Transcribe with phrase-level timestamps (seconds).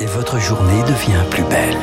[0.00, 1.76] et votre journée devient plus belle.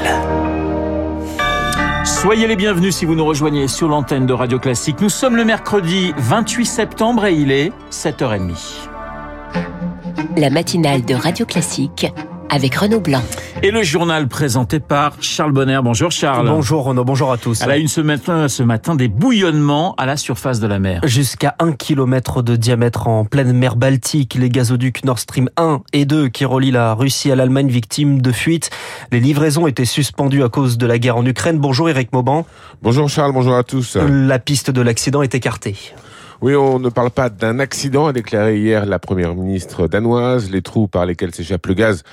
[2.05, 4.99] Soyez les bienvenus si vous nous rejoignez sur l'antenne de Radio Classique.
[5.01, 8.89] Nous sommes le mercredi 28 septembre et il est 7h30.
[10.37, 12.07] La matinale de Radio Classique
[12.53, 13.23] avec Renaud Blanc.
[13.63, 15.79] Et le journal présenté par Charles Bonner.
[15.83, 16.47] Bonjour Charles.
[16.47, 17.61] Bonjour Renaud, bonjour à tous.
[17.63, 21.01] Elle a une ce matin, ce matin des bouillonnements à la surface de la mer.
[21.03, 26.05] Jusqu'à un kilomètre de diamètre en pleine mer Baltique, les gazoducs Nord Stream 1 et
[26.05, 28.69] 2 qui relient la Russie à l'Allemagne victime de fuite.
[29.11, 31.57] Les livraisons étaient suspendues à cause de la guerre en Ukraine.
[31.57, 32.45] Bonjour Eric Mauban.
[32.83, 33.95] Bonjour Charles, bonjour à tous.
[33.95, 35.75] La piste de l'accident est écartée.
[36.41, 40.51] Oui, on ne parle pas d'un accident, a déclaré hier la première ministre danoise.
[40.51, 42.03] Les trous par lesquels s'échappe le gaz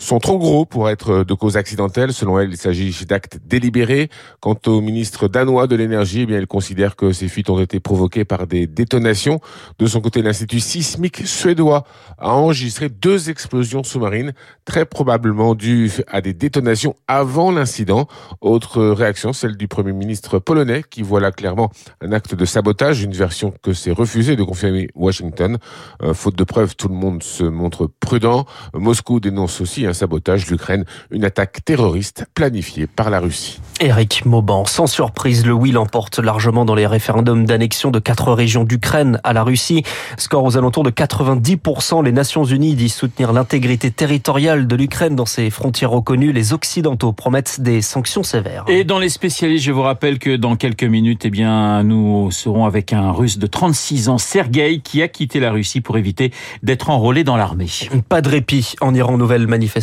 [0.00, 2.12] sont trop gros pour être de cause accidentelle.
[2.12, 4.08] Selon elle, il s'agit d'actes délibérés.
[4.40, 7.80] Quant au ministre danois de l'énergie, eh bien, il considère que ces fuites ont été
[7.80, 9.40] provoquées par des détonations.
[9.78, 11.84] De son côté, l'Institut sismique suédois
[12.18, 14.32] a enregistré deux explosions sous-marines,
[14.64, 18.08] très probablement dues à des détonations avant l'incident.
[18.40, 23.02] Autre réaction, celle du premier ministre polonais, qui voit là clairement un acte de sabotage,
[23.02, 25.58] une version que s'est refusé de confirmer Washington.
[26.02, 28.46] Euh, faute de preuves, tout le monde se montre prudent.
[28.74, 33.60] Moscou dénonce aussi un sabotage l'Ukraine, une attaque terroriste planifiée par la Russie.
[33.80, 38.64] Éric Mauban, sans surprise, le oui l'emporte largement dans les référendums d'annexion de quatre régions
[38.64, 39.82] d'Ukraine à la Russie.
[40.16, 42.04] Score aux alentours de 90%.
[42.04, 46.32] Les Nations Unies disent soutenir l'intégrité territoriale de l'Ukraine dans ses frontières reconnues.
[46.32, 48.64] Les Occidentaux promettent des sanctions sévères.
[48.68, 52.66] Et dans les spécialistes, je vous rappelle que dans quelques minutes, eh bien, nous serons
[52.66, 56.90] avec un Russe de 36 ans, Sergei, qui a quitté la Russie pour éviter d'être
[56.90, 57.68] enrôlé dans l'armée.
[58.08, 59.79] Pas de répit en Iran, nouvelle manifestation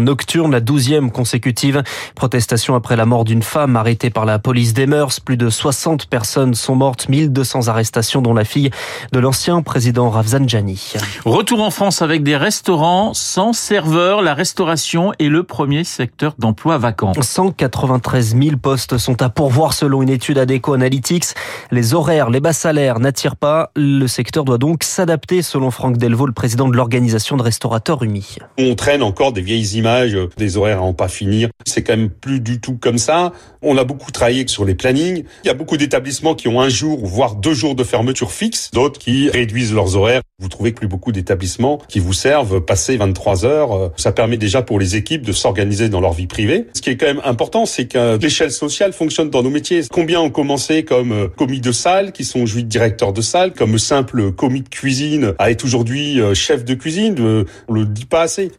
[0.00, 1.82] nocturne, la douzième consécutive.
[2.14, 5.20] Protestation après la mort d'une femme arrêtée par la police des mœurs.
[5.20, 8.70] Plus de 60 personnes sont mortes, 1200 arrestations, dont la fille
[9.12, 10.94] de l'ancien président Rafsanjani.
[11.24, 14.22] Retour en France avec des restaurants sans serveurs.
[14.22, 17.12] La restauration est le premier secteur d'emploi vacant.
[17.20, 21.26] 193 000 postes sont à pourvoir selon une étude Adeco Analytics.
[21.70, 23.70] Les horaires, les bas salaires n'attirent pas.
[23.76, 28.36] Le secteur doit donc s'adapter selon Franck Delvaux, le président de l'organisation de restaurateurs UMI.
[28.58, 31.48] On traîne encore des vieilles images, des horaires à en pas finir.
[31.64, 33.32] C'est quand même plus du tout comme ça.
[33.62, 35.24] On a beaucoup travaillé sur les plannings.
[35.44, 38.70] Il y a beaucoup d'établissements qui ont un jour, voire deux jours de fermeture fixe,
[38.72, 40.22] d'autres qui réduisent leurs horaires.
[40.38, 43.92] Vous trouvez plus beaucoup d'établissements qui vous servent passer 23 heures.
[43.96, 46.66] Ça permet déjà pour les équipes de s'organiser dans leur vie privée.
[46.74, 49.82] Ce qui est quand même important, c'est que l'échelle sociale fonctionne dans nos métiers.
[49.90, 54.32] Combien ont commencé comme commis de salle, qui sont aujourd'hui directeurs de salle, comme simple
[54.32, 57.44] commis de cuisine, à être aujourd'hui chef de cuisine.
[57.68, 58.52] On le dit pas assez.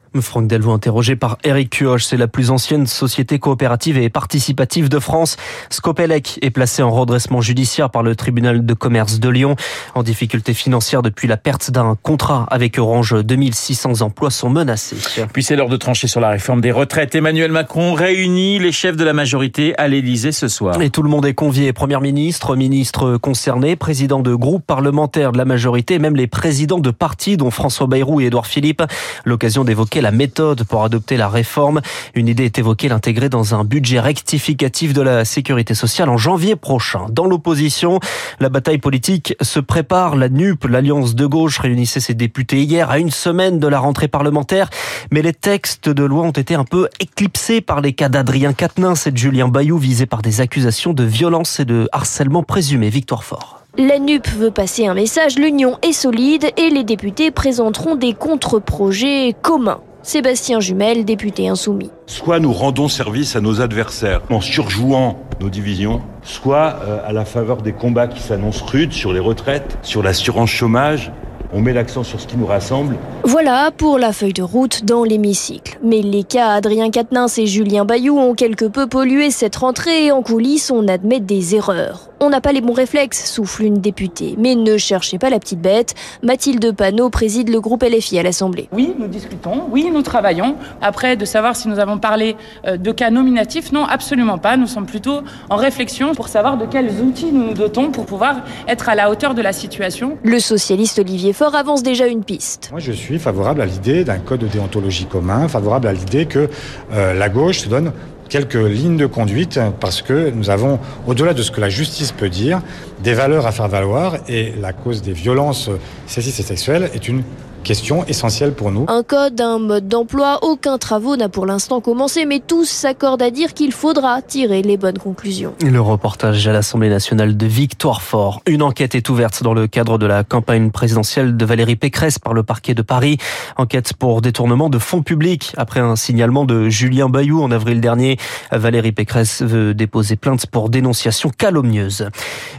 [0.57, 5.37] Delvaux interrogé par Eric Cuoche, c'est la plus ancienne société coopérative et participative de France.
[5.69, 9.55] Scopelec est placé en redressement judiciaire par le tribunal de commerce de Lyon.
[9.93, 14.97] En difficulté financière depuis la perte d'un contrat avec Orange, 2600 emplois sont menacés.
[15.31, 17.13] Puis c'est l'heure de trancher sur la réforme des retraites.
[17.13, 20.81] Emmanuel Macron réunit les chefs de la majorité à l'Élysée ce soir.
[20.81, 21.71] Et tout le monde est convié.
[21.71, 26.89] Premier ministre, ministre concerné, président de groupe parlementaire de la majorité, même les présidents de
[26.89, 28.81] partis dont François Bayrou et Édouard Philippe.
[29.23, 31.81] L'occasion d'évoquer la méthode pour adopter la réforme.
[32.15, 36.55] Une idée est évoquée, l'intégrer dans un budget rectificatif de la sécurité sociale en janvier
[36.55, 37.07] prochain.
[37.09, 37.99] Dans l'opposition,
[38.39, 40.15] la bataille politique se prépare.
[40.15, 44.07] La NUP, l'Alliance de gauche, réunissait ses députés hier à une semaine de la rentrée
[44.07, 44.69] parlementaire.
[45.11, 49.07] Mais les textes de loi ont été un peu éclipsés par les cas d'Adrien Quatennens
[49.07, 52.89] et de Julien Bayou visés par des accusations de violence et de harcèlement présumé.
[52.89, 53.63] Victoire Fort.
[53.77, 59.35] La NUP veut passer un message, l'union est solide et les députés présenteront des contre-projets
[59.43, 59.81] communs.
[60.03, 61.91] Sébastien Jumel, député insoumis.
[62.05, 67.25] Soit nous rendons service à nos adversaires en surjouant nos divisions, soit euh, à la
[67.25, 71.11] faveur des combats qui s'annoncent rudes sur les retraites, sur l'assurance chômage,
[71.53, 72.95] on met l'accent sur ce qui nous rassemble.
[73.23, 75.79] Voilà pour la feuille de route dans l'hémicycle.
[75.83, 80.11] Mais les cas Adrien Quatennens et Julien Bayou ont quelque peu pollué cette rentrée et
[80.11, 82.09] en coulisses on admet des erreurs.
[82.19, 84.35] On n'a pas les bons réflexes, souffle une députée.
[84.39, 85.93] Mais ne cherchez pas la petite bête.
[86.23, 88.69] Mathilde Panot préside le groupe LFI à l'Assemblée.
[88.71, 90.55] Oui, nous discutons, oui, nous travaillons.
[90.81, 92.35] Après, de savoir si nous avons parlé
[92.65, 94.57] de cas nominatifs, non, absolument pas.
[94.57, 95.19] Nous sommes plutôt
[95.51, 99.11] en réflexion pour savoir de quels outils nous nous dotons pour pouvoir être à la
[99.11, 100.17] hauteur de la situation.
[100.23, 102.69] Le socialiste Olivier Faure avance déjà une piste.
[102.71, 106.49] Moi, je suis favorable à l'idée d'un code de déontologie commun, favorable à l'idée que
[106.91, 107.91] euh, la gauche se donne
[108.27, 112.29] quelques lignes de conduite parce que nous avons, au-delà de ce que la justice peut
[112.29, 112.63] dire,
[113.03, 115.69] des valeurs à faire valoir et la cause des violences
[116.07, 117.21] sexistes et sexuelles est une
[117.63, 118.85] question essentielle pour nous.
[118.87, 123.31] Un code, un mode d'emploi, aucun travaux n'a pour l'instant commencé, mais tous s'accordent à
[123.31, 125.53] dire qu'il faudra tirer les bonnes conclusions.
[125.61, 128.41] Le reportage à l'Assemblée nationale de Victoire Fort.
[128.45, 132.33] Une enquête est ouverte dans le cadre de la campagne présidentielle de Valérie Pécresse par
[132.33, 133.17] le parquet de Paris.
[133.57, 135.53] Enquête pour détournement de fonds publics.
[135.57, 138.17] Après un signalement de Julien Bayou en avril dernier,
[138.51, 142.09] Valérie Pécresse veut déposer plainte pour dénonciation calomnieuse.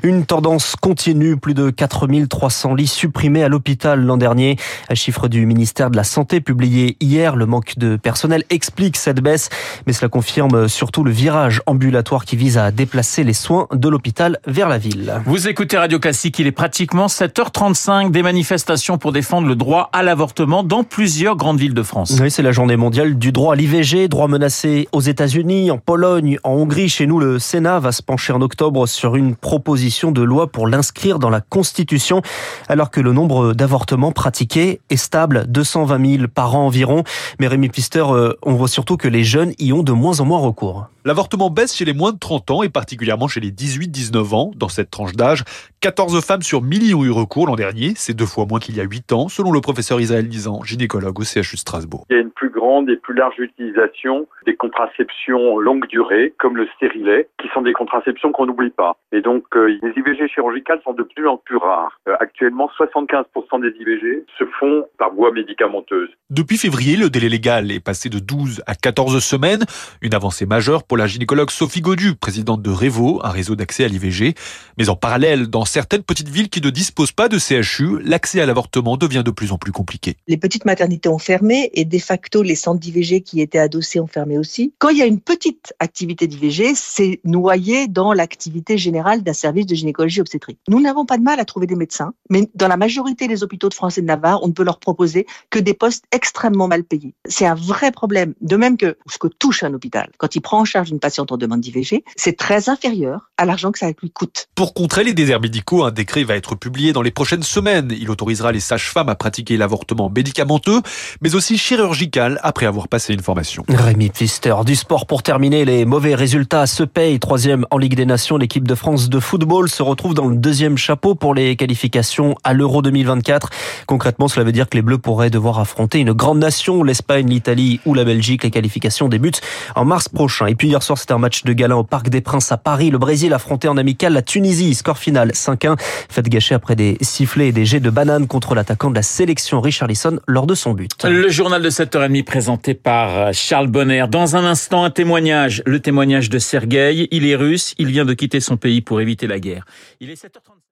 [0.03, 1.37] Une tendance continue.
[1.37, 4.57] Plus de 4300 lits supprimés à l'hôpital l'an dernier.
[4.91, 7.37] Un chiffre du ministère de la Santé publié hier.
[7.37, 9.51] Le manque de personnel explique cette baisse,
[9.87, 14.39] mais cela confirme surtout le virage ambulatoire qui vise à déplacer les soins de l'hôpital
[14.47, 15.21] vers la ville.
[15.27, 20.03] Vous écoutez Radio Classique, il est pratiquement 7h35 des manifestations pour défendre le droit à
[20.03, 22.17] l'avortement dans plusieurs grandes villes de France.
[22.21, 26.39] Oui, c'est la journée mondiale du droit à l'IVG, droit menacé aux États-Unis, en Pologne,
[26.45, 26.89] en Hongrie.
[26.89, 30.67] Chez nous, le Sénat va se pencher en octobre sur une proposition de loi pour
[30.67, 32.23] l'inscrire dans la Constitution,
[32.69, 37.05] alors que le nombre d'avortements pratiqués est stable, 220 000 par an environ.
[37.39, 40.25] Mais Rémi Pister, euh, on voit surtout que les jeunes y ont de moins en
[40.25, 40.89] moins recours.
[41.09, 44.51] L'avortement baisse chez les moins de 30 ans et particulièrement chez les 18-19 ans.
[44.55, 45.43] Dans cette tranche d'âge,
[45.81, 47.95] 14 femmes sur 1000 y ont eu recours l'an dernier.
[47.97, 51.19] C'est deux fois moins qu'il y a 8 ans, selon le professeur Israël Nizan, gynécologue
[51.19, 52.05] au CHU Strasbourg.
[52.11, 56.59] Il y a une plus grande et plus large utilisation des contraceptions longue durée, comme
[56.59, 58.99] le stérilet, qui sont des contraceptions qu'on n'oublie pas.
[59.11, 61.99] Et donc, euh, les IVG chirurgicales sont de plus en plus rares.
[62.07, 66.11] Euh, actuellement, 75% des IVG se font par voie médicamenteuse.
[66.29, 69.65] Depuis février, le délai légal est passé de 12 à 14 semaines,
[70.03, 73.89] une avancée majeure pour la gynécologue Sophie Godu, présidente de Revo, un réseau d'accès à
[73.89, 74.35] l'IVG.
[74.77, 78.47] Mais en parallèle, dans certaines petites villes qui ne disposent pas de CHU, l'accès à
[78.47, 80.17] l'avortement devient de plus en plus compliqué.
[80.27, 84.07] Les petites maternités ont fermé et de facto les centres d'IVG qui étaient adossés ont
[84.07, 84.75] fermé aussi.
[84.79, 89.67] Quand il y a une petite activité d'IVG, c'est noyé dans l'activité générale d'un service
[89.67, 90.59] de gynécologie obstétrique.
[90.69, 93.69] Nous n'avons pas de mal à trouver des médecins, mais dans la majorité des hôpitaux
[93.69, 96.83] de France et de Navarre, on ne peut leur proposer que des postes extrêmement mal
[96.83, 97.15] payés.
[97.27, 98.35] C'est un vrai problème.
[98.41, 101.33] De même que ce que touche un hôpital, quand il prend en charge une patiente
[101.33, 104.49] en demande d'IVG, c'est très inférieur à l'argent que ça lui coûte.
[104.55, 107.93] Pour contrer les déserts médicaux, un décret va être publié dans les prochaines semaines.
[107.99, 110.81] Il autorisera les sages-femmes à pratiquer l'avortement médicamenteux,
[111.21, 113.65] mais aussi chirurgical après avoir passé une formation.
[113.69, 117.19] Rémi Pfister, du sport pour terminer, les mauvais résultats se payent.
[117.21, 120.77] Troisième en Ligue des Nations, l'équipe de France de football se retrouve dans le deuxième
[120.77, 123.51] chapeau pour les qualifications à l'Euro 2024.
[123.87, 127.81] Concrètement, cela veut dire que les Bleus pourraient devoir affronter une grande nation, l'Espagne, l'Italie
[127.87, 128.45] ou la Belgique.
[128.45, 129.41] Les qualifications débutent
[129.75, 130.47] en mars prochain.
[130.47, 132.91] Et hier soir, c'était un match de gala au Parc des Princes à Paris.
[132.91, 134.75] Le Brésil affrontait en amical la Tunisie.
[134.75, 135.77] Score final 5-1.
[136.09, 139.61] Faites gâcher après des sifflets et des jets de bananes contre l'attaquant de la sélection
[139.61, 140.91] Richarlison lors de son but.
[141.05, 144.05] Le journal de 7h30 présenté par Charles Bonner.
[144.09, 145.63] Dans un instant, un témoignage.
[145.67, 147.09] Le témoignage de Sergueï.
[147.11, 147.75] Il est russe.
[147.79, 149.65] Il vient de quitter son pays pour éviter la guerre.
[150.01, 150.58] Il est 7h30.